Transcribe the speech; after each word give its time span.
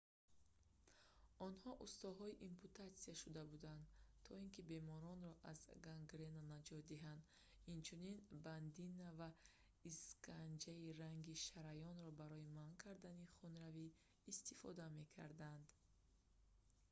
онҳо 1.47 1.71
устоҳои 1.85 2.39
ампутатсия 2.49 3.15
шуда 3.21 3.41
буданд 3.51 3.83
то 4.25 4.29
ин 4.41 4.47
ки 4.53 4.61
беморонро 4.71 5.33
аз 5.51 5.59
гангрена 5.87 6.41
наҷот 6.53 6.83
диҳанд 6.91 7.23
инчунин 7.75 8.15
бандина 8.45 9.07
ва 9.19 9.29
исканҷаи 9.91 10.87
раги 11.01 11.35
шараёнро 11.47 12.09
барои 12.21 12.51
манъ 12.57 12.73
кардани 12.83 13.31
хунравӣ 13.35 13.87
истифода 14.31 14.85
мекарданд 14.99 15.67